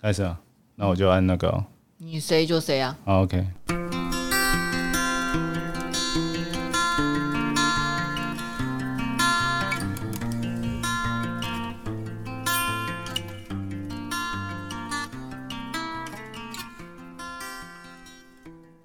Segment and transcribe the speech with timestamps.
[0.00, 0.40] 开始啊，
[0.76, 1.64] 那我就按那个哦、
[1.96, 2.96] 你谁就谁啊。
[3.04, 3.44] 好 OK。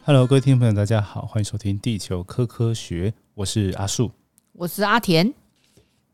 [0.04, 4.12] Hello，各位听众朋友，大家好，欢迎收听《地球科科学》，我是阿树，
[4.54, 5.32] 我是阿田，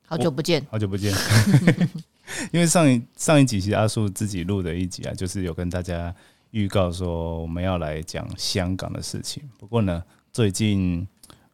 [0.05, 0.67] 好久不见。
[0.69, 1.13] 好久不见。
[2.51, 6.13] 因为上一上一集其实阿树自己录的一集啊，就是有跟大家
[6.51, 9.43] 预告说我们要来讲香港的事情。
[9.57, 11.07] 不过呢，最近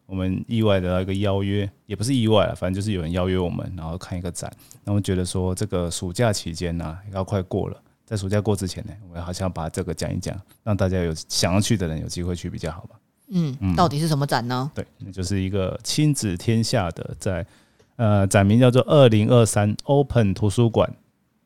[0.05, 4.52] 我们意外得到一个邀约，也不是意外了，反正就是有人邀约我们，然后看一个展。
[4.83, 12.95] 那我觉得说这个暑假期间呢、要快过了，在暑假过之前呢，我好像把这个讲一讲，让大家有想要去的人有机会去比较好吧。
[13.30, 14.69] 嗯，到底是什么展呢？
[14.75, 17.44] 对，那就是一个亲子天下的在
[17.98, 20.94] 呃展名叫做二零二三 Open 图书馆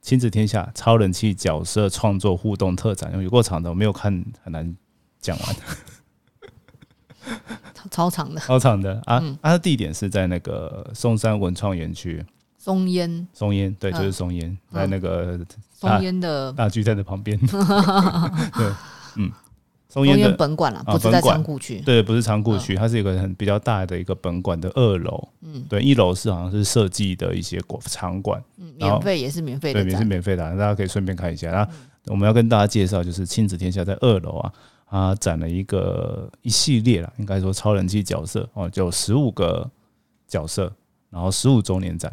[0.01, 4.75] 亲子天下超人气角色创作互动特展，有够长的，我没有看，很难
[5.19, 5.55] 讲完，
[7.73, 8.39] 超 超长的。
[8.41, 9.01] 超长的。
[9.05, 9.21] 啊！
[9.41, 12.25] 它的地点是在那个松山文创园区。
[12.57, 15.39] 松烟，松烟，对，就是松烟，在那个
[15.73, 16.51] 松烟的。
[16.53, 18.73] 大巨蛋的旁边， 对，
[19.15, 19.31] 嗯，
[19.91, 21.81] 松松烟本馆了，啊不是在仓库区。
[21.81, 25.27] 对，不是仓库区，它是一个很比较大的一个本馆的二楼。
[25.41, 30.05] 嗯，对，一楼是好像是设计的一些馆场馆，嗯，免费也是免费的对，也是。
[30.05, 31.51] 免费的啊，大家可以顺便看一下。
[31.51, 31.71] 然后
[32.05, 34.53] 我们要跟大家介绍，就是亲子天下在二楼啊，
[34.87, 39.67] 它展了一个一系列啦，应该说超人气角色哦，就十五个
[40.27, 40.71] 角色，
[41.09, 42.11] 然后十五周年展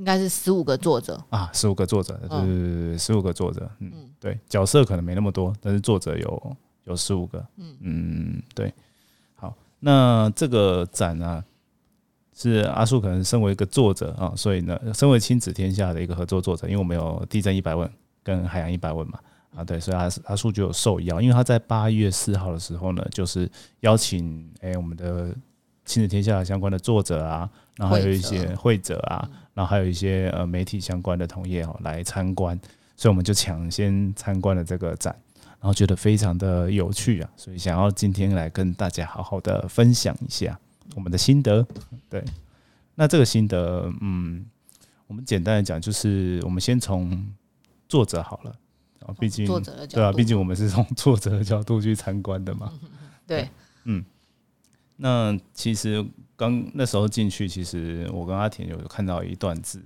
[0.00, 1.22] 应该是十五个作者。
[1.28, 8.72] 啊，十五个作者，对对对对，十五个作者，嗯，对，角色可能没那么多，但是作者有有十五个，嗯对。
[9.34, 11.44] 好，那这个展啊，
[12.34, 17.90] 是阿树可能身为一个作者啊，所以呢，身为亲子天下的一个合作作者，因为我们有地震一百问
[18.22, 19.18] 跟海洋一百问嘛，
[19.54, 23.46] 啊对，所以阿阿树就有受邀，因为他在八月四号的时候呢，就是
[23.80, 25.34] 邀请诶、我们的
[25.90, 29.00] 亲子天下相关的作者啊，然后还有一些会者。
[29.08, 32.56] 啊，然后还有一些呃媒体相关的同业哦来参观，
[32.96, 35.12] 所以我们就抢先参观了这个展。
[35.58, 40.56] 然后觉得非常的有趣啊，所以想要今天来跟大家好好的分享一下
[40.94, 41.66] 我们的心得。
[42.08, 42.24] 对，
[42.94, 44.46] 那这个心得，嗯，
[45.08, 47.34] 我们简单的讲，就是我们先从
[47.88, 48.56] 作者好了。
[49.04, 52.72] 啊，毕竟作者对啊，毕竟我们是从作者的角度去参观的嘛。
[53.26, 53.48] 对，
[55.02, 56.04] 那其实
[56.36, 59.82] 刚那时候进去，其实我跟阿田有看到一段字，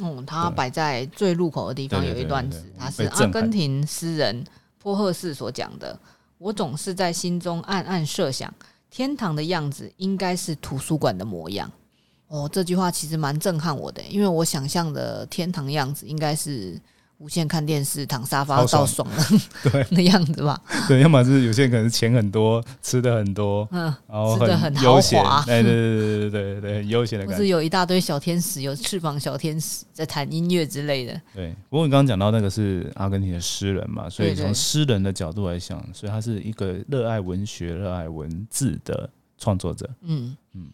[0.00, 4.44] 嗯，它摆在最入口的地方有一段字它是阿根廷诗人
[4.78, 5.98] 波赫士所讲的。
[6.38, 8.52] 我总是在心中暗暗设想，
[8.90, 11.70] 天堂的样子应该是图书馆的模样。
[12.28, 16.78] 哦，这句话其实蛮震撼我的，因为我想象的天堂样子应该是
[17.18, 19.38] 无限看电视、躺沙发到爽的
[19.70, 20.60] 对 那样子吧。
[20.86, 27.48] 对，要么是有些人可能钱很多，吃的很多， 嗯，然后很悠闲豪华，哎，对对对对对对，很悠闲的感觉是。
[27.48, 31.20] 有一大堆小天使，有翅膀小天使在弹音乐之类的。
[31.34, 39.88] 对，不过你刚刚讲到那个是阿根廷的诗人嘛，所以对对从诗人的角度来想，所以他是一个热爱文学、热爱文字的创作者。
[40.02, 40.66] 嗯嗯，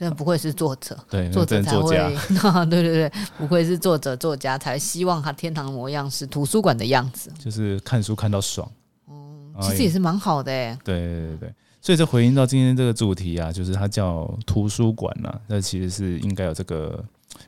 [0.00, 1.94] 但不愧是作者，对，作者才会
[2.70, 7.30] 对对对，不愧是作者作家，才希望他天堂的模样是图书馆的样子。
[7.38, 8.66] 就是看书看到爽。
[9.06, 10.78] 哎其实也是蛮好的哎。
[10.82, 17.04] 对对对对，所以这回应到今天这个主题啊，就是它叫图书馆呐、那其实是应该有这个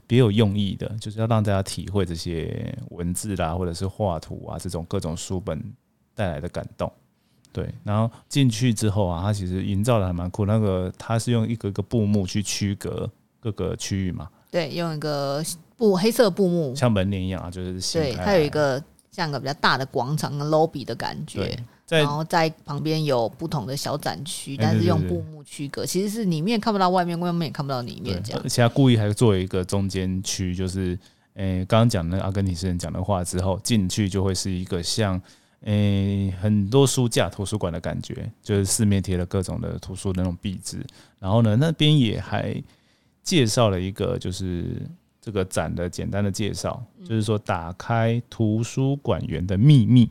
[0.06, 5.58] 别有用意的，就是要让大家体会这些文字啦，或者是画图啊这种各种书本
[6.14, 6.92] 带来的感动。
[7.52, 10.46] 对，然后进去之后啊，它其实营造的还蛮酷。
[10.46, 13.08] 那个它是用一个个布幕去区隔
[13.38, 15.42] 各个区域嘛，对，用一个
[15.76, 28.48] 布黑色布幕，像门帘一样啊，就是掀对，它有一个像个比较大的广场跟 lobby 的感觉对。，然后在旁边有不同的小展区，哎但是用布幕区隔，其实是里面看不到外面，外面也看不到里面，这样而。
[28.48, 30.98] 且他故意还做一个中间区，就是
[31.34, 35.20] 诶，刚刚讲的阿根廷诗人讲的话之后，进去就会是一个像
[35.64, 40.84] 诶很多书架图书馆的感觉，就是四面贴了各种的图书的那种壁纸。
[41.18, 42.54] 然后呢，那边也还
[43.22, 44.82] 介绍了一个就是
[45.20, 50.10] 这个展的简单的介绍，就是说打开图书馆员的秘密。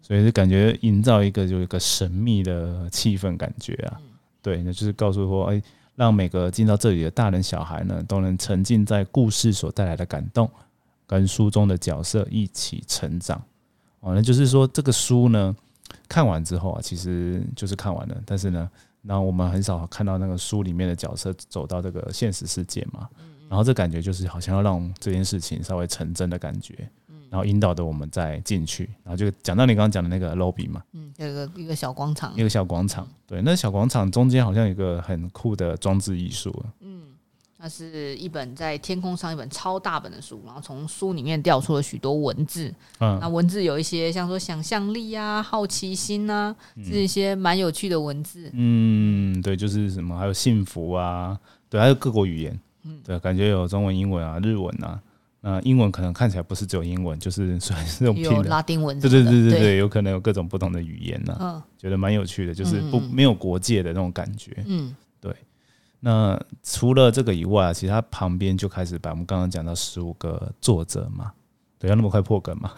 [0.00, 4.00] 所以就感觉营造一个有一个神秘的气氛感觉啊，
[4.40, 5.62] 对，那就是告诉说，哎、
[5.96, 10.50] 让每个进到这里的大人小孩呢，都能沉浸在故事所带来的感动，
[11.06, 13.38] 跟书中的角色一起成长。
[14.00, 15.54] 哦，那就是说这个书呢，
[16.08, 18.70] 看完之后啊，其实就是看完了，但是呢，
[19.02, 23.08] 然后我们很少看到那个书里面的角色走到这个现实世界嘛，
[23.48, 26.88] 然后这感觉就是好像要让这件事情稍微成真的感觉。
[27.30, 32.34] 然后引导的我们再进去，然后就讲到你刚刚讲的那个 lobby 嘛，嗯，有个一个小广场。
[32.34, 36.50] 一，个小广场，对，那小广场中间好像有一个很酷的装置艺术，
[37.60, 43.18] 那是一本在天空上一本超大本的书，然后从书里面调出了许多文字，嗯。
[43.20, 48.48] 那文字有一些像说想象力啊、好奇心啊，是一些蛮有趣的文字。
[48.52, 51.36] 嗯，对，就是什么还有幸福啊，
[51.68, 53.00] 对，还有各国语言，嗯。
[53.04, 55.00] 对，感觉有中文、英文啊、日文啊，
[55.40, 58.48] 那英文可能看起来不是只有英文，就是 虽然是用拼有的。
[58.48, 61.60] 拉丁文对对对对对，有可能有各种不同的语言呢、嗯。
[61.76, 64.62] 觉得蛮有趣的，就是不没有国界的那种感觉。
[64.64, 64.94] 嗯
[66.00, 71.32] 那除了这个以外啊，其实它旁边就开始把我们刚刚讲到十五个作者嘛，
[71.78, 72.72] 对，要那么快破梗嘛？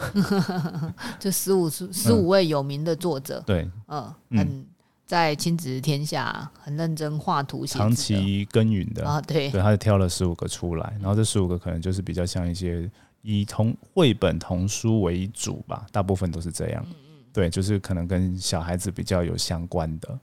[1.19, 4.37] 就十五十五位有名的作者，对，嗯，嗯。
[4.39, 4.65] 很
[5.05, 12.89] 在亲子天下很认真画图写长期耕耘的，啊，对，对，他就挑了十五个出来，然后这十五个可能就是比较像一些
[13.21, 16.85] 以童绘本童书为主吧，大部分都是这样。
[17.33, 20.17] 对，就是可能跟小孩子比较有相关的。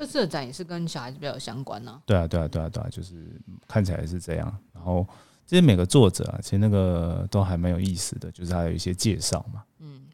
[0.00, 3.38] 这次的展也是跟小孩子比较有相关呢、对啊，对啊，对啊，对啊，就是
[3.68, 4.58] 看起来是这样。
[4.72, 5.06] 然后
[5.46, 9.62] 这些每个作者啊，其实那个都还蛮有意思的，就是他有一些介绍嘛。
[9.78, 10.06] 嗯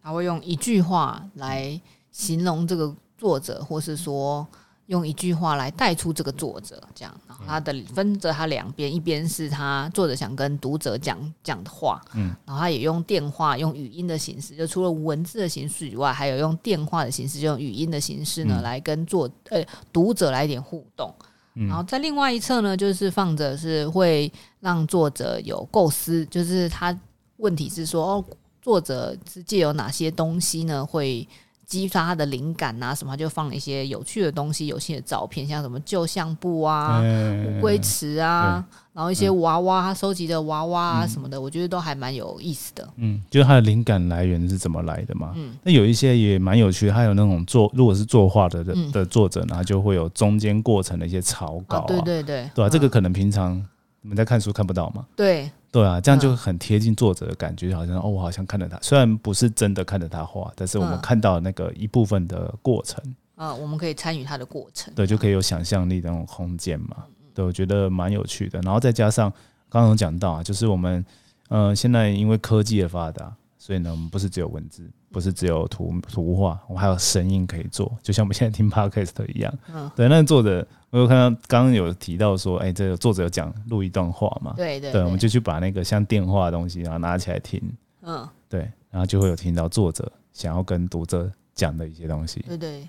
[0.00, 1.80] 他会用一句话来
[2.12, 4.46] 形容这个作者，或是说
[4.86, 7.14] 用一句话来带出这个作者，这样。
[7.26, 21.12] 然后他的分着他两边，一边是他作者想跟读者讲讲的话，嗯，然后他也用电话、用语音的形式，就除了文字的形式以外，还有用电话的形式，就用语音的形式呢，嗯来跟作呃读者来一点互动。
[21.54, 24.30] 嗯然后在另外一侧呢，就是放着是会
[24.60, 26.96] 让作者有构思，就是他
[27.38, 28.24] 问题是说，哦，
[28.60, 31.26] 作者是借有哪些东西呢，会
[31.66, 42.88] 激发他的灵感啊什么，他就放了一些有趣的东西、有趣的照片，像什么旧相簿啊、嗯乌龟池啊，然后一些娃娃，他收集的娃娃啊什么的，我觉得都还蛮有意思的。
[42.96, 45.32] 嗯，就是他的灵感来源是怎么来的嘛？
[45.34, 45.56] 嗯。
[45.64, 52.90] 那有一些也蛮有趣的，还有那种作，如果是作画的的作者呢，他就会有中间过程的一些草稿啊，对对对，对啊，这个嗯。
[52.90, 53.56] 可能平常
[54.02, 55.04] 你们在看书看不到嘛。
[55.16, 62.98] 对对啊，这样就嗯很贴近作者的感觉，好像哦，我好像看着他，虽然不是真的看着他画，但是我们嗯看到那个一部分的过程，
[63.34, 64.90] 啊，我们可以参与他的过程。
[64.94, 67.04] 对，就可以有想象力的那种空间嘛。
[67.34, 68.58] 对，我觉得蛮有趣的。
[68.62, 69.30] 然后再加上
[69.68, 71.04] 刚刚有讲到啊，就是我们
[71.50, 73.30] 呃现在因为科技的发达，
[73.66, 79.52] 所以呢，我们不是只有文字，不是只有图图画，我们还有声音可以做，就像我们现在听 podcast 一样。
[79.74, 84.54] 嗯对，那作者我有看到刚刚有提到说，哎、这个作者有讲录一段话嘛？
[84.56, 87.60] 对对对，我们就去把那个像电话的东西，然后拿起来听，
[88.02, 92.44] 嗯，对，然后就会有听到作者想要跟读者讲的一些东西。
[92.46, 92.88] 对对。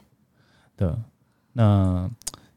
[0.75, 0.93] 对，
[1.53, 2.07] 那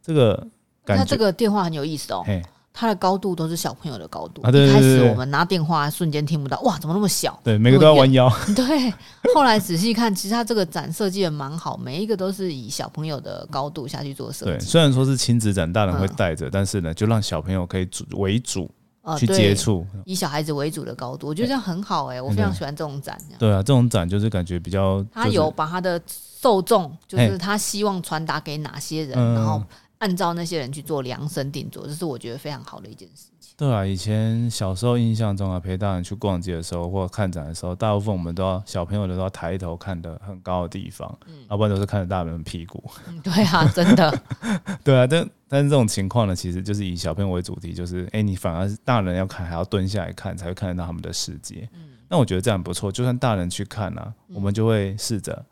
[0.02, 0.46] 这个
[0.84, 2.43] 感觉，他这个电话很有意思哦，嘿，
[2.81, 4.41] 它的高度都是小朋友的高度。
[4.41, 7.38] 啊对对一开始对对我们拿电话瞬间听不到，哇，怎么那么小？
[7.44, 8.91] 对，每个都要弯腰， 对，
[9.35, 14.65] 后来仔细看，其实它这个展设计的蛮好，每一个都是以小朋友的高度下去做设对，计。
[14.65, 18.71] 虽然说是亲子展，大人会嗯带着，但是呢，就让小朋友可以主为主
[19.03, 19.87] 呃去接，触。
[19.93, 23.19] 对以小孩子为主的高度，我觉得这样很好哎、我非常喜欢这种展。
[23.38, 29.62] 对啊，这种展就是感觉比较，他就是有把他的受众，就是他希望传达给哪些人，嗯然后
[30.00, 33.55] 按照那些人去做量身定做，这是我觉得非常好的一件事情。
[33.56, 41.19] 对啊，以前小时候印象中啊，陪大人去逛街的时候或者看展的时候，大部分我们都要小朋友的都要抬头看的很高的地方，
[41.51, 42.82] 要不然都是看着大人的屁股。
[43.06, 44.22] 嗯，对啊，真的，
[44.82, 51.69] 对啊，但但是这种情况呢，其实就是以小朋友为主题，就是哎、诶你反而是大人要看，还要蹲下来看，才会看得到他们的世界。
[51.74, 55.44] 嗯那我觉得这样不错，就算大人去看啊，我们就会试着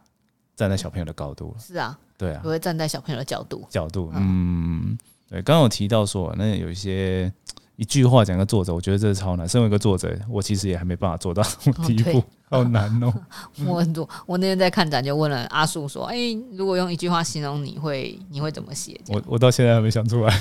[0.59, 3.65] 站在小朋友的高度，是啊，对啊我，会站在小朋友的角度。
[3.71, 4.99] 角度，嗯，
[5.31, 5.41] 对。
[5.43, 7.33] 刚刚有提到说，那有一些
[7.77, 9.49] 一句话讲个作者，我觉得这是超难。
[9.49, 13.15] 身为一个作者，我其实也还没办法做到这种地步对， 好难哦、
[13.65, 16.17] 我很多我那天在看展，就问了阿树说：“哎、
[16.51, 20.41] 如果用一句话形容你会，你会怎么写？”我我到现在还没想出来，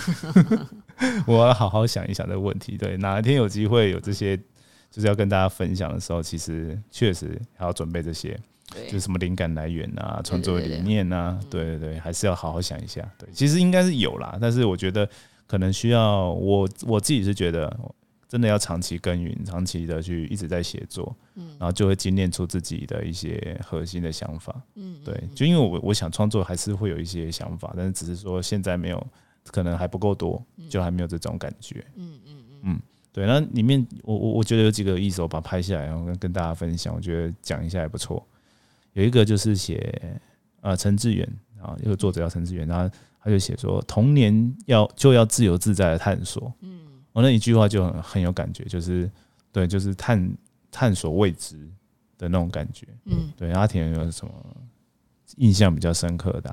[1.27, 2.75] 我要好好想一想这个问题。
[2.75, 4.35] 对，哪一天有机会有这些，
[4.89, 8.39] 就是要跟大家分享的时候，其实确实还要准备这些，
[8.73, 13.01] 就是，什么灵感来源啊、创作理念啊，对对对，还是要好好想一下。
[13.17, 15.09] 对，其实应该是有啦，但是我觉得
[15.45, 17.77] 可能需要我我自己是觉得。
[18.29, 24.53] 真的要长期耕耘，长期的去一直在写作，嗯然后就会精炼出自己的一些核心的想法。
[24.75, 29.07] 嗯，对，就因为我我想创作还是会有一些想法，但是只是说现在没有，
[29.45, 31.81] 可能还不够多，就还没有这种感觉。
[31.95, 32.79] 嗯嗯嗯嗯，
[33.13, 33.25] 对。
[33.25, 38.21] 那里面我我我觉得有几个有意思，我把它拍下来，然后跟跟大家分享，我觉得讲一下也不错。
[38.97, 40.19] 有一个就是写
[40.61, 46.51] 呃陈志远啊，一个作者叫陈志远，然后他就写说童年要就要自由自在的探索。
[46.61, 46.79] 嗯，
[47.13, 49.09] 我那一句话就很很有感觉，就是
[49.51, 50.35] 对，就是探
[50.71, 51.59] 探索未知
[52.17, 52.87] 的那种感觉。
[53.05, 54.33] 嗯，对，阿田有什么
[55.35, 56.51] 印象比较深刻的？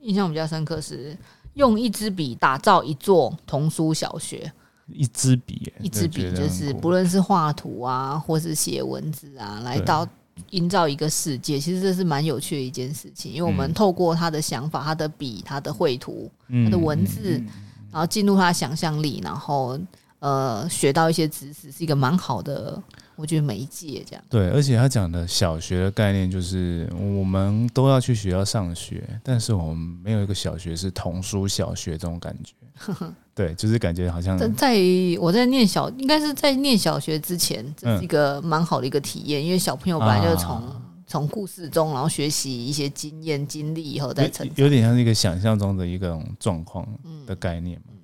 [0.00, 1.16] 印象比较深刻是
[1.54, 4.52] 用一支笔打造一座童书小学。
[4.92, 10.06] 一支笔，一支笔就是不论是画图啊，或是写文字啊，来到
[10.50, 13.32] 营造一个世界，其实这是蛮有趣的一件事情。
[13.32, 16.30] 因为我们透过他的想法、他的笔、他的绘图、
[16.64, 17.42] 他的文字，
[17.90, 19.78] 然后进入他的想象力，然后
[20.18, 22.82] 呃学到一些知识，是一个蛮好的，
[23.16, 24.24] 我觉得媒介这样。
[24.28, 32.54] 对，而且他讲的小学的概念就是我们都要去学校上学，但是我们没有一个小学是童书小学这种感觉。
[33.40, 34.76] 对，就是感觉好像在
[35.18, 40.62] 我在念小，应该是在念小学之前，这是一个蛮好的一个体验，因为小朋友本来就从
[41.06, 46.86] 从故事中，然后学习一些经验经历以后再成，有点像一个想象中的一个状况
[47.24, 47.94] 的概念嘛。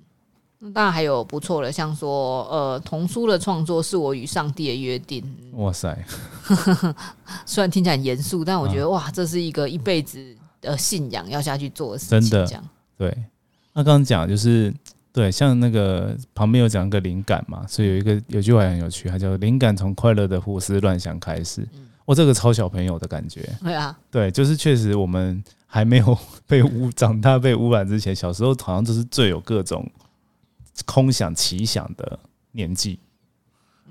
[0.57, 5.23] 那当然还有不错的，像说呃，童书的创作是我与上帝的约定。
[5.53, 5.95] 哇塞，
[7.45, 12.21] 虽然听起来很严肃，但我觉得哇，这是一个一辈子的信仰要下去做的事情。
[12.21, 12.63] 真的，
[12.97, 13.15] 对。
[13.73, 14.73] 那刚刚讲就是。
[15.17, 21.67] 对，像那个旁边有讲一个灵感嘛，所以有一个有句话很有趣，它叫“灵感从快乐的胡思乱想开始”。
[22.05, 23.41] 我这个超小朋友的感觉。
[23.63, 29.89] 对啊，对，就是确实我们还没有 被污长大被污染之前，小时候好像就是最有各种
[30.85, 32.19] 空想奇想的
[32.51, 32.99] 年纪，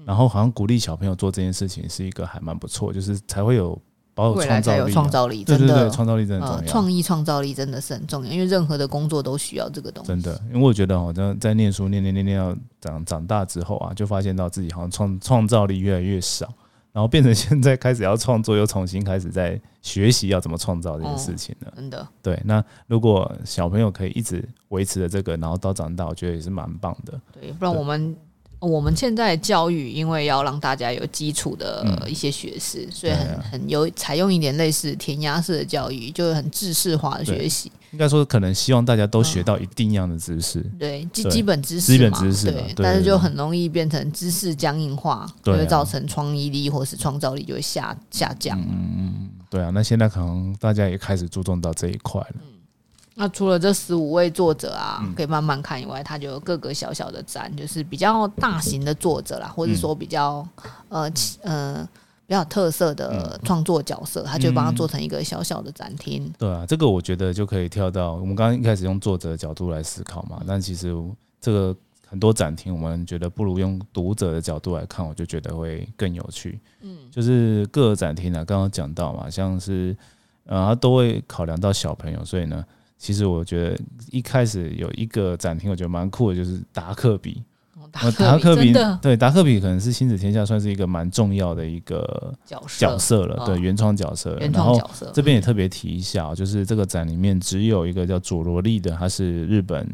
[0.04, 3.76] 然后好像鼓励小朋友做这件事情是一个还蛮不错，就是才会有。
[4.16, 6.62] 未来才有创造力，真的，创造力真的重要。
[6.64, 10.08] 创意创造力真的是很重要，因为任何的工作都需要这个东西。
[10.08, 16.46] 真的，因为我觉得好像在念书念念念念到长长大之后啊，就发现到自己好像创创造力越来越少，
[16.92, 21.72] 然后变成现在开始要创作，又重新开始在学习要怎么创造这件事情了。
[21.76, 22.40] 真的，对。
[22.44, 27.20] 那如果小朋友可以一直维持着这个，然后到长大，我觉得也是蛮棒的。
[27.32, 28.16] 对，不然我们。
[28.58, 37.70] 我们现在教育，因为要让大家有基础的一些学识，所以很很有采用一点类似填鸭式的教育，就是很知识化的学习。
[37.92, 42.74] 应该说，可能希望大家都学到一定样的知识，对基基本知识，基本知识，对。
[42.76, 48.58] 但是就很容易变成知识僵硬化，就会造成创意力或是创造力就会下下降。
[48.60, 49.70] 嗯，对啊。
[49.72, 52.36] 那现在可能大家也开始注重到这一块了。
[53.18, 60.46] 那除了这十五位作者啊，可以慢慢看以外，他就有各个小小的展，就是比较大型的作者啦，或者说比较
[60.90, 61.88] 呃呃
[62.26, 66.30] 比较特色的创作角色，他就帮他做成一个小小的展厅。
[66.36, 70.94] 对啊，这个我觉得就可以跳到我们刚刚一开始用作者的角度来思考嘛，但其实
[71.40, 71.74] 这个
[72.06, 76.60] 很多展厅，我们觉得不如用读者的角度来看，我就觉得会更有趣。
[76.82, 79.96] 嗯，就是各个展厅呢，刚刚讲到嘛，像是
[80.44, 82.62] 呃，他都会考量到小朋友，所以呢。
[82.98, 83.78] 其实我觉得
[84.10, 87.42] 一开始有一个展厅，我觉得蛮酷的，就是达克比。
[87.92, 94.36] 达克比对达克比可能是星子天下算是一个蛮重要的一个角色了，对原创角色。
[94.40, 99.88] 原创角色这边也特别提一下，就是这个展里面只有一个叫佐罗利的，他是日本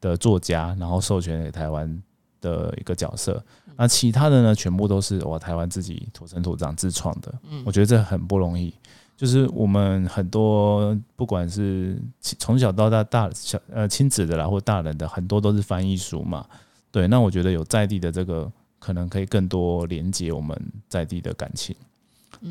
[0.00, 2.02] 的作家，然后授权给台湾
[2.40, 3.42] 的一个角色。
[3.76, 7.34] 那其他的呢，全部都是我台湾自己土生土长自创的。
[7.50, 8.72] 嗯，我觉得这很不容易。
[9.16, 16.46] 就是我们很多不管是从小到大大小呃亲子的啦或大人的很多都是翻译书嘛，
[16.90, 21.74] 对，那我觉得有在地的这个可能可以更多连接我们在地的感情，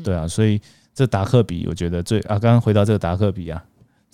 [0.02, 0.60] 对啊，所以
[0.94, 3.64] 这达克比我觉得最啊，刚刚回到这个达克比啊。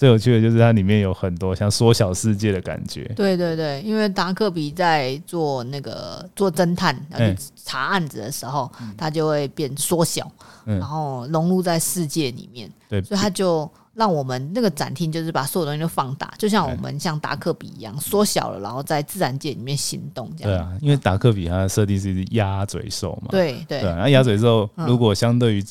[0.00, 3.04] 最有趣的就是它里面有很多像缩小世界的感觉。
[3.14, 10.26] 对对对，因为达克比在做那个做侦探要去查案子的时候，他就会变缩小，
[10.64, 12.72] 然后融入在世界里面。
[12.88, 20.50] 对，所以他就让我们那个展厅就是把所有东西都放大，就像我们像达克比一样缩小了，然后在自然界里面行动这样。
[20.50, 23.28] 对啊，因为达克比它的设定是一只鸭嘴兽嘛。
[23.32, 23.82] 对对。
[23.82, 25.64] 对，那鸭嘴兽如果相对于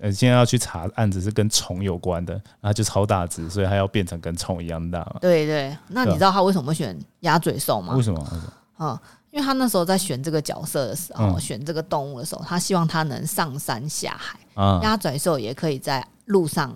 [0.00, 5.16] 呃，现在要去查案子是跟虫有关的，然后就超大只，所以它要变成跟虫一样大嘛。
[5.20, 7.94] 对对，那你知道他为什么选鸭嘴兽吗？
[7.94, 8.26] 为什么？
[8.78, 8.98] 嗯，
[9.30, 14.38] 因为他那时候在选这个角色的时候，选这个动物的时候，他希望它能上山下海。
[14.82, 16.04] 鸭嘴兽也可以在。
[16.26, 16.74] 路上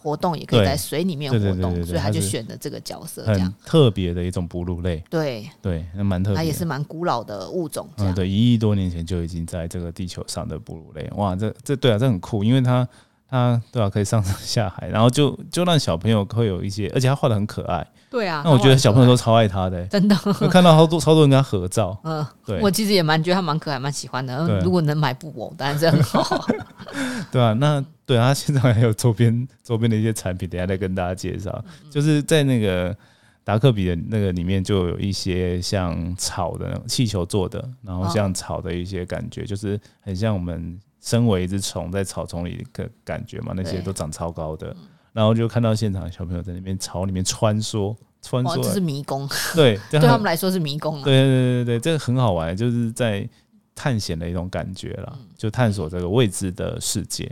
[0.00, 5.02] 活动也可以在水里面活动，所以他就选的这个角色，这样特别的一种哺乳类。
[5.10, 6.36] 对对，那蛮特别。
[6.36, 7.88] 它也是蛮古老的物种。
[7.96, 11.10] 嗯，对，一亿多年前就已经在这个地球上的哺乳类。
[11.16, 12.88] 哇，这这对啊，这很酷，因为它
[13.28, 17.86] 它对啊，可以上山下海， 然后就就让小朋友会有一些，而且他画的很可爱。
[18.10, 20.14] 对啊，那我觉得小朋友都超爱他的，真的。
[20.48, 24.60] 看到好多超多人跟他合照， 嗯，对，我其实也蛮觉得他蛮可爱，蛮喜欢的。
[24.60, 26.46] 如果能买布偶，当然是很好。
[27.32, 31.64] 对啊，那对啊，现在还有周边周边的一些产品，等下再跟大家介绍。
[31.90, 32.96] 就是在那个
[33.42, 44.74] 达克比的那个里面，就有一些像草的气球做的，然后像草的一些感觉，就是很像我们身为一只虫在草丛里的感觉嘛，那些都长超高的，
[45.12, 51.04] 然后就看到现场小朋友在那边草里面穿梭穿梭，这是梭，迷宫， 对， 对他们来说是迷宫啊。
[51.04, 53.28] 对对对对对，这个很好玩，就是在
[53.74, 57.30] 探险的一种感觉啦，嗯就探索这个未知的世界，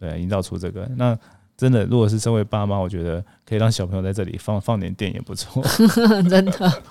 [0.00, 0.90] 对，营造出这个。
[0.96, 1.16] 那
[1.56, 5.62] 真的，如果是身为爸妈，我觉得可以让小朋友在这里放放点电也不错。
[6.28, 6.82] 真的。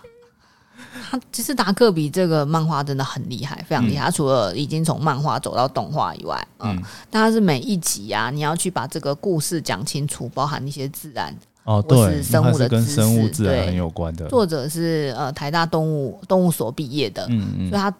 [1.13, 4.05] 他其实达克比这个漫画真的很厉害，非常厉害。
[4.05, 11.31] 他除了已经从漫画走到动画以外，嗯，嗯，但他是每一集啊，你要去把这个故事讲清楚，包含一些自然。
[11.65, 14.27] 哦，对生物的是跟生物自然对很有关的。
[14.27, 17.93] 作者是呃台大动物动物所毕业的，嗯嗯，所以他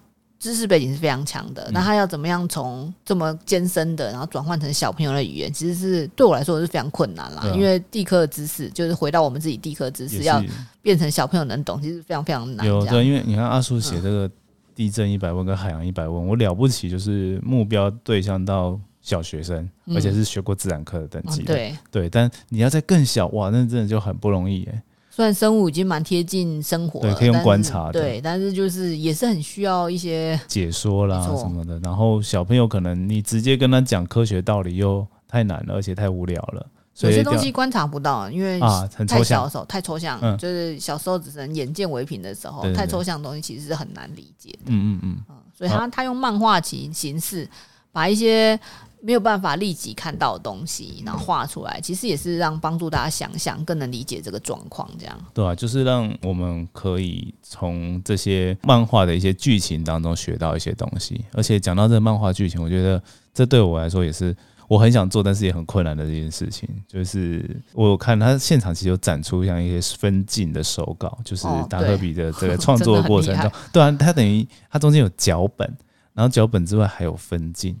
[0.44, 1.70] 知识背景是非常强的。
[1.72, 7.40] 那他要怎么样从这么艰深的，然后转换成小朋友的语言，其实是对我来说是非常困难啦。
[7.40, 10.44] 啊因为地科的知识，就是回到我们自己地科知识，要
[10.82, 12.66] 变成小朋友能懂，其实非常非常难。
[12.66, 14.30] 有对，因为你看阿叔写这个
[14.74, 24.82] 地震一百问跟海洋一百问，我了不起就是目标对象到小学生，嗯而且是学过自然课的等级对，对，但你要在更小，哇，那真的就很不容易耶。
[25.14, 27.92] 虽然生物已经蛮贴近生活了，对可以用观察的。
[27.92, 36.66] 对，但是就是也是很需要一些解说啦什么的，然后小朋友可能你直接跟他讲科学道理又太难了，而且太无聊了，
[36.98, 40.36] 有些东西观察不到，因为啊太小的，时候太抽象，嗯。
[40.36, 44.64] 就是小时候只能眼见为凭的时候，太抽象的东西其实是很难理解的。
[44.66, 47.48] 嗯嗯嗯，嗯，所以他他用漫画形形式
[47.92, 48.58] 把一些
[49.04, 54.88] 没有办法立即看到的东西，然后画出来，其实也是让帮助大家想象，更能理解这个状况。
[54.98, 63.02] 这样，对啊，就是让我们可以从这些漫画的一些剧情当中学到一些东西，而且讲到这个漫画剧情，我觉得
[63.34, 64.34] 这对我来说也是。
[64.66, 67.44] 我很想做，但是也很困难的这件事情，就是
[67.74, 75.70] 我有看他现场其实有展出像一些分镜的手稿，就是哦达特比的这个创作的过程中 对啊，他等于他中间有脚本，
[76.14, 77.76] 然后脚本之外还有分镜。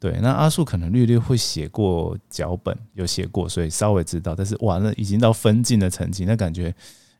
[0.00, 4.34] 对，那阿树可能略略会写过脚本，有写过，所以稍微知道。
[4.34, 6.72] 但是哇，那已经到分镜的层级，那感觉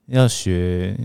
[0.07, 0.97] 要学，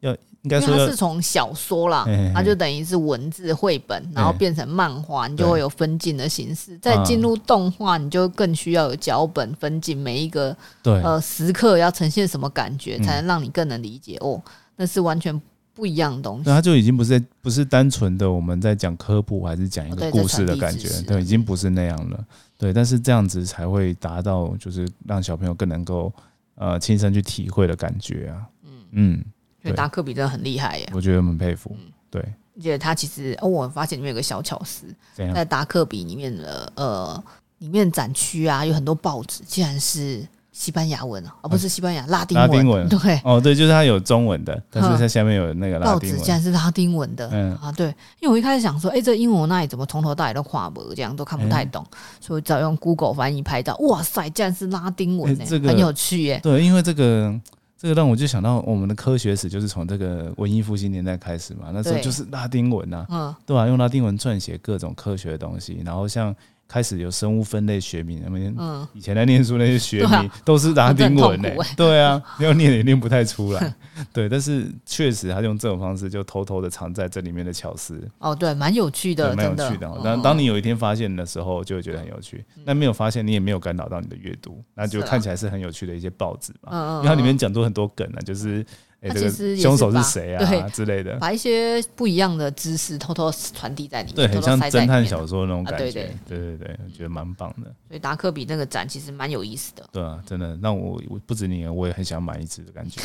[0.00, 6.76] 要应该说是从小说啦嘿嘿嘿，它就等于是文字绘本，然后变成漫画，你就会有分镜的形式。
[6.78, 14.42] 再进入动画，你就更需要有脚本分镜，每一个对呃时刻要呈现什么感觉，嗯才能让你更能理解哦，
[14.74, 15.40] 那是完全
[15.74, 16.54] 不一样的东西那，。
[16.54, 22.24] 它就已经不是在不是单纯的我们在讲科普，还是讲一个故事的感觉对，已经不是那样了。
[22.58, 26.12] 对，但是这样子才会达到，就是让小朋友更能够
[26.54, 28.46] 呃亲身去体会的感觉啊。
[28.64, 29.24] 嗯嗯
[29.62, 31.74] 所以达克比真的很厉害耶，我觉得很佩服。
[31.78, 32.20] 嗯对，
[32.56, 37.24] 而且他其实哦，我发现里面有个小巧思，在达克比里面的呃
[37.58, 42.88] 里面展区啊，有很多报纸，竟然是西班牙文啊，而不是西班牙拉丁拉丁文。
[42.88, 43.20] 对。
[43.24, 46.16] 哦，对，就是它有中文的，但是它下面有那个拉报纸。
[46.18, 47.56] 竟然是拉丁文的，嗯。
[47.56, 47.86] 啊，对，
[48.20, 51.84] 因为我一开始想说，哎、这英文我那里怎么从头到尾都跨不这样都看不太懂，
[52.20, 57.34] 所以只好用 Google 翻译拍照，哇塞，竟然是拉丁文、这个很有趣耶、对，因为这个
[57.78, 66.34] 这个让我就想到我们的科学史就是从这个文艺复兴年代开始嘛，那时候就是拉丁文啊，嗯，对啊，用拉丁文撰写各种科学的东西，然后像
[66.72, 68.88] 开始有生物分类学名，那么嗯。
[68.94, 73.74] 以前在念书那些学名都是拉丁文呢、对啊，要念也念不太出来，
[74.10, 79.70] 对，但是确实他用这种方式就偷偷的藏在这里面的巧思，哦，对，蛮有趣的，对，蛮有。
[79.70, 79.96] 趣的哦。
[79.98, 80.02] 嗯。
[80.02, 86.70] 那当你有一天发现的时候，就会觉得很有趣；那没有发现，你也没有干扰到你的阅读，那就看起来是很有趣的一些报纸嘛。
[86.72, 88.64] 嗯嗯因为它里面讲出很多梗啊，就是
[89.02, 91.16] 诶、这个它其实也凶手是谁对啊之类的。
[91.18, 95.92] 把一些不一样的知识偷偷传递在里面，对，很像侦探小说那种啊感觉。
[95.92, 97.70] 对对对对对，我觉得蛮棒的。
[97.88, 99.84] 所以达克比那个展其实蛮有意思的。
[99.92, 103.00] 对啊，真的那我我不止你，我也很想买一只的感觉。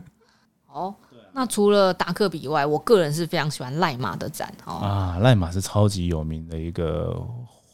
[0.72, 0.94] 哦，
[1.32, 4.72] 那除了达克比以外，我个人是非常喜欢赖马的展哦。
[4.74, 7.14] 啊，赖马是超级有名的一个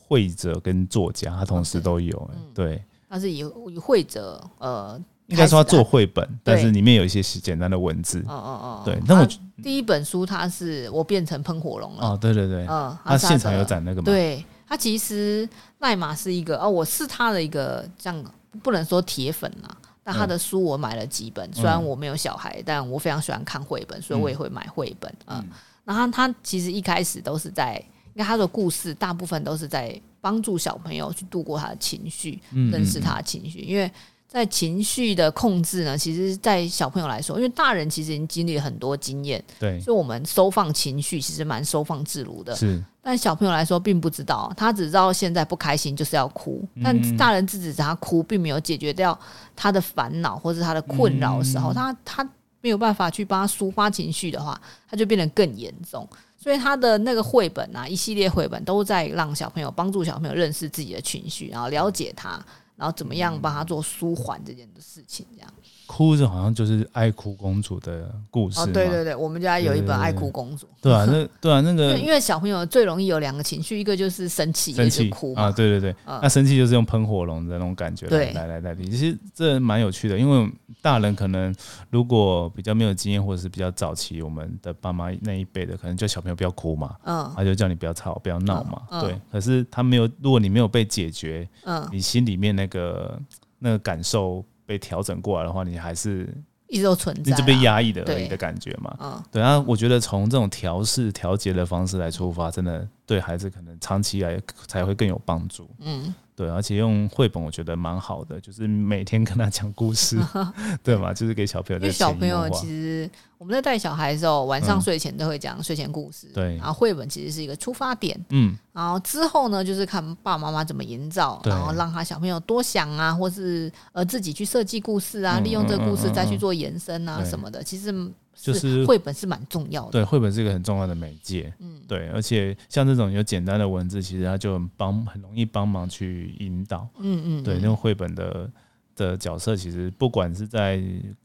[0.09, 5.01] 绘者跟作家，他同时都有、欸嗯对，他是以以会者呃，
[5.33, 8.21] 应该说他做绘本，但是里面有一些简单的文字。
[8.29, 14.05] 哦哦哦，对，那我他第一本书他是我变成喷火龙了，哦，对对对，嗯，他是的现场有展那个嘛？
[14.05, 18.25] 对他其实赖马是一个哦，我是他的一个这样
[18.63, 25.11] 不能说铁粉啦，但他的书我买了几本，虽然我没有小孩，但我非常喜欢看绘本，所以我也会买绘本。
[25.29, 25.43] 嗯，
[25.85, 27.83] 然后他其实一开始都是在，
[28.15, 33.91] 因为他的故事大部分都是在帮助小朋友去度过他的情绪，嗯认识他的情绪，因为。
[34.33, 42.57] 在情绪的控制呢，其实，在小朋友来说，因为大人其实已经经历了很多经验，对，所以我们收放情绪其实蛮收放自如的。
[42.57, 49.17] 是，但小朋友来说并不知道，他只知道现在不开心就是要哭，但大人制止他哭，并没有解决掉
[49.55, 52.27] 他的烦恼或是他的困扰的时候，他他
[52.63, 56.09] 没有办法去帮他抒发情绪的话，他就变得更严重。
[56.39, 62.43] 所以他的那个绘本啊，一系列绘本都在让小朋友帮助小朋友认识自己的情绪，然后了解他，
[62.83, 65.55] 然后怎么样帮他做舒缓这件事情，这样。
[65.95, 68.59] 哭着好像就是爱哭公主的故事。
[68.59, 70.67] 哦，对对对，我们家有一本爱哭公主。
[70.81, 78.89] 对啊，那对啊，那个因为小朋友最容易有两个情绪，一个就是生气，生气哭啊，对对对，那生气就是用喷火龙的那种感觉来来来代替。
[78.89, 80.51] 其实这蛮有趣的，因为
[80.81, 81.55] 大人可能
[81.91, 89.15] 如果比较没有经验，或者是比较早期，我们的爸妈那一辈的，可能叫小朋友不要哭嘛，嗯，他就叫你不要吵，不要闹嘛，对。
[89.31, 93.21] 可是他没有，如果你没有被解决，嗯，你心里面那个
[93.59, 94.43] 那个感受
[94.73, 96.27] 被调整过来的话，你还是。
[96.69, 98.97] 一直都存在，一直被压抑的而已的感觉嘛。
[98.99, 105.69] 嗯，对啊，我觉得从这种调试、调节的方式来出发，真的对孩子可能长期来才会更有帮助。
[105.81, 106.15] 嗯。
[106.35, 110.19] 对，而且用绘本我觉得蛮好的，就是每天跟他讲故事，
[110.83, 111.13] 对嘛？
[111.13, 111.81] 就是给小朋友。
[111.81, 116.29] 因为小朋友其实我们在带小孩的时候，晚上睡前都会讲睡前故事。
[116.33, 118.19] 对，然后绘本其实是一个出发点。
[118.31, 127.63] 嗯，然后之后呢，就是看爸爸妈妈怎么营造，然后让他小朋友多想啊，或是呃自己去设计故事啊，利用这个故事再去做延伸啊什么的。
[127.63, 127.93] 其实。
[128.35, 138.51] 就是绘本是蛮重要的，对，绘本是一个很重要的媒介，嗯，对，而且像这种有简单的文字，其实它就帮很容易帮忙去引导，嗯嗯，对，那种绘本的
[138.97, 140.83] 的角色，其实不管是在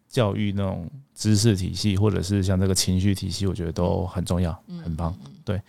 [0.07, 4.51] 教育那种知识体系，或者是像这个情绪体系，我觉得都很重要，
[4.83, 5.61] 很棒，对，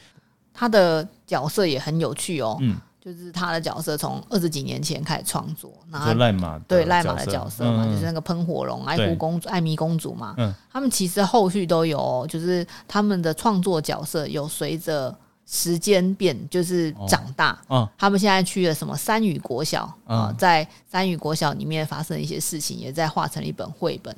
[0.53, 2.77] 他的角色也很有趣哦，嗯。
[3.13, 10.35] 就是他的角色从二十几年前开始创作，然后赖马对赖马的角色嘛，就是那个喷火龙、爱哭公主、艾米公主嘛。
[10.37, 15.17] 嗯，他们其实后续都有，就是他们的创作角色有随着
[15.47, 17.59] 时间变，就是长大。
[17.71, 24.15] 嗯，他们现在去了什么三语国小啊，在三语国小里面发生一些事情，也在画成了一本绘本。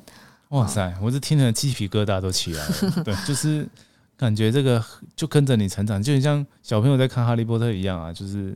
[0.49, 3.03] 哇塞，我是听了鸡皮疙瘩都起来了。
[3.05, 3.65] 对，就是。
[4.17, 4.79] 感觉这个
[5.15, 8.55] 就跟着你成长，就很像小朋友在看《哈利波特》一样啊，就是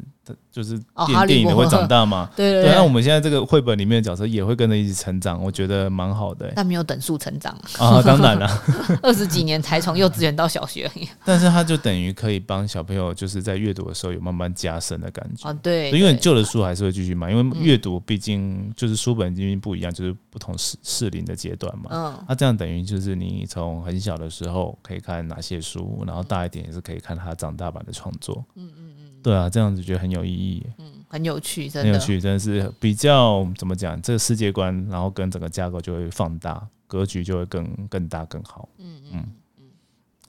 [0.52, 2.30] 就是电电影的会长大嘛。
[2.38, 2.72] 对对。
[2.72, 6.52] 那我们现在这个绘本里面的角色也会跟着一起成长，我觉得蛮好的。
[6.56, 8.48] 但没有等速成长啊，当然了，
[9.04, 10.90] 二十几年才从幼稚园到小学。
[11.26, 15.54] 但是他就等于可以帮小朋友，就是在阅读的时候有慢慢加深的感觉啊。
[15.62, 21.90] 对，因为旧的书还是会继续买，因为阅读毕竟就是书本因为不一样，就是不同适适龄的阶段嘛。
[21.92, 22.26] 嗯。
[22.30, 25.56] 那这样等于就是你从很小的时候可以看哪些。
[25.66, 28.46] 书，然后大一点也是可以看他长大版的创作。
[28.56, 30.64] 嗯嗯嗯，对啊，这样子觉得很有意义。
[30.78, 38.70] 嗯，很有趣，真的很有趣，真的是比较怎么讲，这个世界观，然后跟整个架构就会放大，格局就会更更大更好。
[38.78, 39.26] 嗯嗯
[39.58, 39.66] 嗯，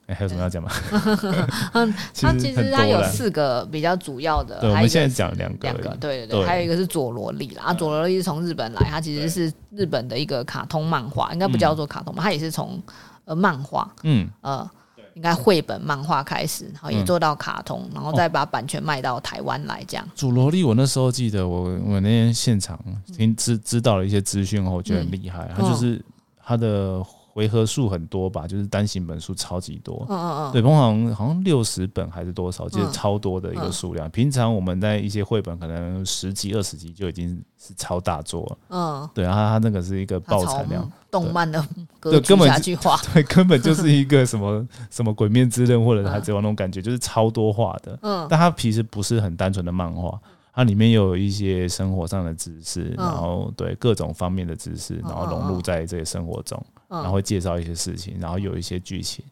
[0.07, 0.71] 哎，还有什么要讲吗？
[1.73, 4.59] 嗯， 它其实它有四个比较主要的。
[4.61, 7.65] 对，我们现在讲两个，两个，对对对，还有一个是佐罗利啦。
[7.65, 12.23] 啊，佐罗利是从日本来，它其实是日本的一个卡通漫画，应该不叫做卡通吧？
[12.23, 12.81] 它也是从
[13.25, 14.67] 呃漫画，嗯呃。
[15.17, 20.07] 应该绘本漫画开始，然后也做到卡通，然后再把版权卖到台湾来，这样。
[20.15, 25.49] 主萝莉，我那时候记得，我我那天现场听知知道了一些资讯后，我觉得很厉害。
[25.57, 25.99] 他就是
[26.45, 27.03] 他的
[27.37, 30.03] 回合数很多吧，就是单行本数超级多。
[30.09, 30.51] 嗯嗯嗯。
[30.51, 34.09] 对，通常好像六十本还是多少，就是超多的一个数量。
[34.09, 38.57] 平常我们在一些绘本可能十几二十集就已经是超大作了。
[38.69, 39.09] 嗯。
[39.13, 40.91] 对，然后他那个是一个爆产量。
[41.09, 41.65] 动漫的
[42.01, 47.97] 格局下去画， 对，根本就是一个什么 什么鬼面之刃或者海贼王那种感觉，就是超多画的。
[48.01, 50.19] 嗯，但它其实不是很单纯的漫画，
[50.57, 59.23] 它里面有一些生活上的知识，然后对各种方面的知识，然后融入在这些生活中，然后会介绍一些事情，然后有一些剧情。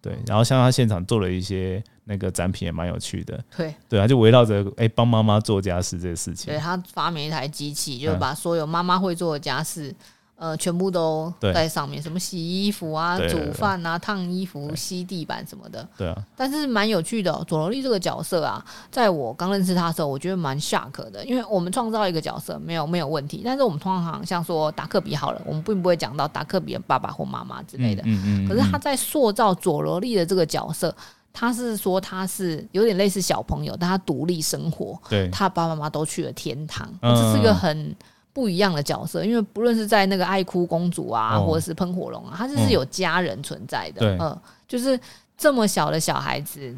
[0.00, 3.38] 对，然后像他现场做了一些那个展品也蛮有趣的。
[3.54, 6.50] 对，对，他就围绕着哎帮妈妈做家事这些事情。
[6.50, 9.94] 对他发明一台机器，就把所有妈妈会做的家事。
[10.40, 15.86] 呃，全部都在上面，什么洗衣服啊、煮饭啊、烫衣服、吸地板什么的。
[15.98, 17.30] 对啊，但是蛮有趣的。
[17.46, 28.02] 佐罗莉这个角色啊，在我刚认识他的时候，我觉得蛮 shock 的，因为我们创造一个角色没有没有问题，但是我们通常像说达克比好了，我们并不会讲到达克比的爸爸或妈妈之类的。
[28.06, 28.48] 嗯嗯。
[28.48, 30.96] 可是他在塑造佐罗莉的这个角色，
[31.34, 34.98] 他是说他是有点类似小朋友，但他独立生活。
[35.10, 35.28] 对。
[35.28, 37.94] 他爸爸妈妈都去了天堂，这是一个很。
[38.32, 44.16] 不一样的角色，因为不论是在那个爱哭公主啊，或者是喷火龙啊，它就是有家人存在的。
[44.20, 44.38] 嗯，
[44.68, 44.98] 就是
[45.36, 46.74] 这么小的小孩子，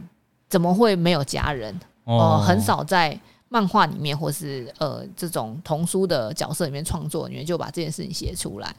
[0.48, 1.78] 怎么会没有家人？
[2.04, 8.74] 哦，很少在漫画里面或是呃这种童书的角色里面创作里面就把这件事情写出来。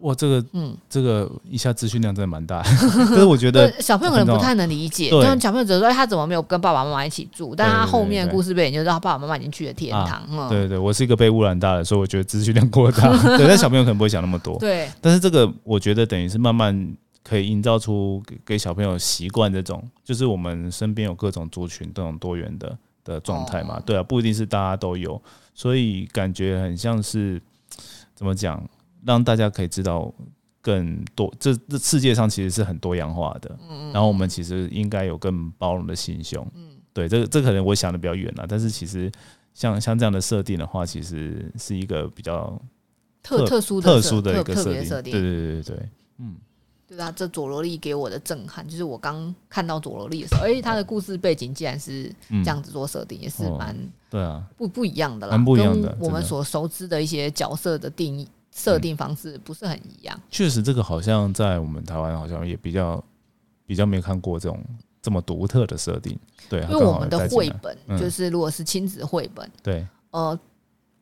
[0.00, 2.62] 哇，这个，嗯，这个一下资讯量真的蛮大，
[3.08, 10.48] 可是我觉得小朋友可能不太能理解，但小朋友只是说他怎么没有跟爸爸妈妈一起住，但他后面故事背景就知道爸爸妈妈已经去了天堂。
[10.48, 14.58] 对对，我是一个被污染大的，所以我觉得资讯量过大， 对，但小朋友可能不会想那么多。
[14.58, 23.78] 对，但是这个我觉得等于是慢慢可以营造出给给小朋友习惯这种，就是我们身边有各种族群各种多元的的状态嘛。
[23.84, 25.20] 对啊，不一定是大家都有，
[25.54, 27.40] 所以感觉很像是
[28.14, 28.62] 怎么讲，
[29.04, 30.12] 让大家可以知道
[30.60, 33.58] 更多，这这世界上其实是很多样化的。
[33.68, 36.46] 嗯然后我们其实应该有更包容的心胸。
[36.54, 36.70] 嗯。
[36.92, 39.10] 对，这个这可能我想的比较远了，但是其实
[39.54, 42.60] 像像这样的设定的话，其实是一个比较
[43.22, 45.12] 特特殊的特殊的一个设定。
[45.12, 46.36] 对对对对对，嗯。
[46.88, 53.76] 对啊，这佐罗利给我的震撼，就是我刚看到佐罗利的时候，哎，他的故事背景竟然是这样子做设定，也是蛮
[54.10, 55.96] 对啊，不不一样的啦，蛮不一样的。
[56.00, 60.20] 我们所熟知的一些角色的定义设定方式不是很一样。
[60.30, 63.02] 确实，这个好像在我们台湾好像也比较
[63.66, 64.62] 比较没有看过这种
[65.00, 66.18] 这么独特的设定。
[66.48, 70.38] 对，因为我们的绘本就是如果是亲子绘本，对，呃。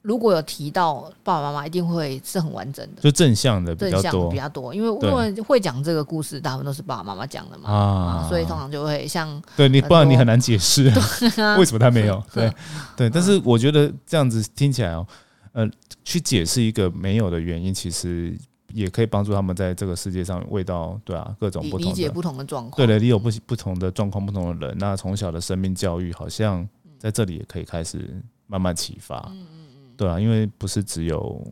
[0.00, 4.72] 如果有提到爸爸妈妈，一定会是很完整的，就正向的比较多，比较多。
[4.72, 10.84] 因为因为会讲这个故事，大部分都是爸爸妈妈讲的嘛，啊，所以通常就会像对你，不然你很难解释
[11.58, 12.22] 为什么他没有。
[12.32, 12.50] 对
[12.96, 15.04] 对，但是我觉得这样子听起来哦，
[15.52, 15.68] 呃，
[16.04, 18.36] 去解释一个没有的原因，其实
[18.72, 22.76] 也可以帮助他们在这个世界上味道，对啊，各种不同理解不同的状况。
[22.76, 29.18] 对的，你有不不同的状况，不同的人，那从小的生命教育，好像在这里也可以开始慢慢启发。
[29.30, 29.92] 嗯嗯嗯。
[29.96, 31.42] 对啊，因为不是只有，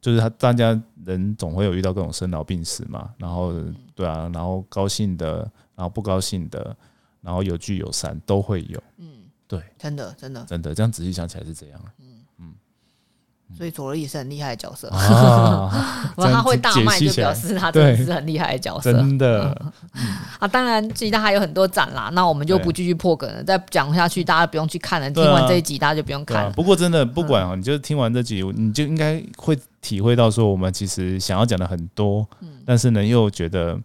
[0.00, 3.52] 就是他大家人总会有遇到各种生老病死嘛，然后
[3.94, 5.38] 对啊，然后高兴的，
[5.76, 6.76] 然后不高兴的，
[7.20, 10.44] 然后有聚有散都会有，嗯，对，真的真的。
[10.44, 12.03] 真的，这样仔细想起来是这样，嗯嗯，
[13.56, 15.70] 所以佐罗也是很厉害的角色啊，
[16.16, 19.56] 他会大卖就表示他真的是很厉害的角色，真的。
[20.38, 23.42] 啊，当然，其他还有很多展啦，那我们就不继续破梗了。
[23.44, 25.08] 再讲下去，大家不用去看了。
[25.10, 26.50] 听完这一集，大家就不用看了。
[26.50, 32.26] 不过，真的不管啊，你就听完这集，你就应该会体会到说，我们其实想要讲的很多，
[32.66, 33.78] 但是呢，又觉得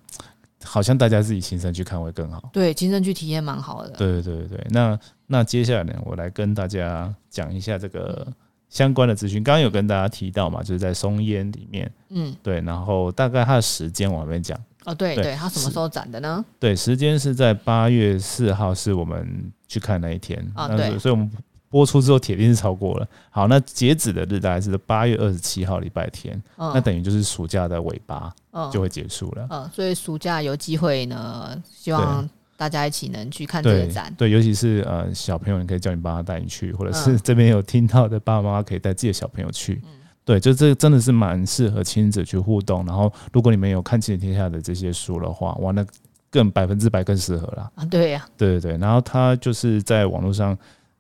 [0.64, 2.50] 好像大家自己亲身去看会更好。
[2.52, 3.90] 对，亲身去体验蛮好的。
[3.92, 8.28] 对对对对，那那接下来呢，我来跟大家讲一下这个
[8.70, 9.44] 相关的资讯。
[9.44, 14.58] 刚刚有跟大家提到嘛，就是在松烟里面，嗯，对，然后大概它的时间我还没讲。
[14.86, 16.44] 哦，对对，它什么时候展的呢？
[16.58, 20.44] 对，时间是在八月四号，是我们去看那一天。
[20.56, 21.30] 啊，对，所以我们
[21.70, 23.08] 播出之后铁定是超过了。
[23.30, 26.42] 好，那截止的日大概是八月二十七号，礼拜天。
[26.56, 28.34] 那等于就是暑假的尾巴，
[28.72, 29.48] 就会结束了。
[29.50, 32.28] 嗯，所以暑假有机会呢，希望
[32.60, 34.14] 大家一起能去看这个展。
[34.18, 39.82] 对，尤其是呃小朋友，你可以叫你爸妈带你去，或者是 这边有听到的爸爸妈妈可以带自己的小朋友去。
[39.86, 39.92] 嗯
[40.26, 42.86] 对，就这真的是蛮适合亲子去互动。
[42.86, 45.84] 然后，如果你们有看《亲子天下》的这些书的话，哇，那
[46.30, 47.72] 更百分之百更适合了。
[47.74, 48.78] 啊，对呀，对对对。
[48.78, 50.56] 然后他就是在网络上，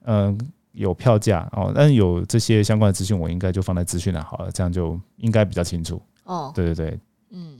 [0.05, 0.35] 嗯，
[0.71, 6.01] 有票价哦，但是有这些相关的资讯，我应该就放在资讯栏好了，这样就应该比较清楚。
[6.23, 7.58] 哦，对对对，嗯。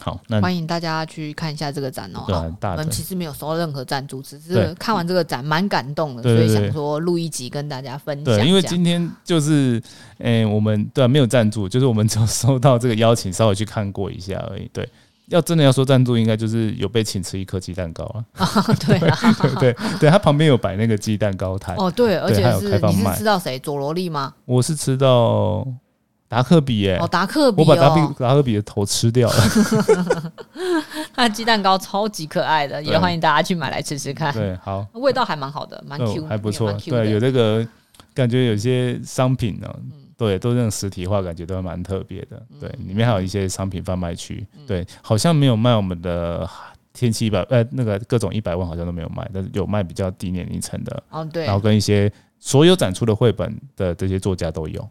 [0.00, 2.24] 好，那欢迎大家去看一下这个展哦。
[2.60, 8.24] 我们其实没有收到任何赞助，只是看完这个展蛮感动的，所以想说录一集跟大家分享。
[8.24, 9.80] 对，因为今天就是，
[10.18, 14.68] 诶，我们对没有赞助，就是我们只有 收到这个邀请，稍微去看过一下而已。
[14.72, 14.86] 对，
[15.28, 18.24] 要真的要说赞助，应该就是有被请吃一颗鸡蛋糕啊。
[18.86, 21.74] 对对对对，他旁边有摆那个鸡蛋糕台。
[21.78, 23.58] 哦，对，而且是你是吃到谁？
[23.60, 24.34] 佐罗利吗？
[24.44, 25.66] 我是吃到。
[26.28, 29.36] 达克比耶，哦，达克比，我把达比达克比的头吃掉了。
[31.14, 34.32] 它的鸡蛋糕超级可爱的，也欢迎大家去买来吃吃看。
[34.32, 36.72] 对，好，味道还蛮好的，蛮 Q，还不错。
[36.86, 37.64] 对，有这个
[38.12, 39.72] 感觉，有些商品呢，
[40.16, 42.42] 对，都那种实体化，感觉都蛮特别的。
[42.58, 46.48] 对，里面还有一些商品贩卖区，对，好像没有卖我们的
[46.92, 51.02] 天气一百，呃，那个各种一百万好像都没有卖，但是有卖比较低年龄层的。
[51.10, 52.10] 哦，对，然后跟一些
[52.40, 54.88] 所有展出的绘本的这些作家都有。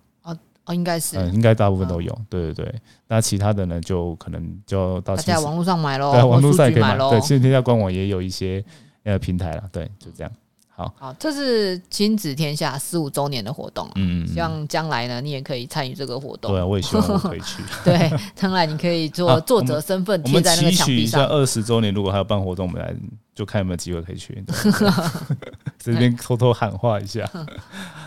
[0.65, 2.81] 哦，应该是，嗯，应该大部分都有，对对对。
[3.07, 7.09] 那其他的呢，就可能就到在网络上买喽，对，网络上也可以买喽。
[7.09, 8.63] 对，其实天下官网也有一些
[9.03, 10.31] 呃平台了，对，就这样。
[10.75, 16.51] 好，好，这是亲子天下十五周年的活动，嗯，希望将来呢，你也可以参与这个活动。
[16.51, 17.61] 对，我也希望我可以去。
[17.85, 21.27] 对，将来你可以做作者身份贴在那个墙壁上。
[21.27, 22.91] 二十周年如果还要办活动，我们来
[23.35, 24.43] 就看有没有机会可以去。
[25.77, 27.29] 这边偷偷喊话一下。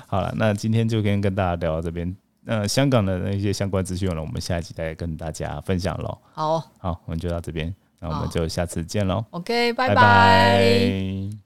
[0.09, 2.17] 好了，那今天就跟跟大家聊到这边。
[2.49, 6.17] 那香港的那些相关资讯了，我们下一期再跟大家分享喽。
[6.33, 9.25] 好，好，我们就到这边，那我们就下次见喽。
[9.31, 11.46] OK，拜拜。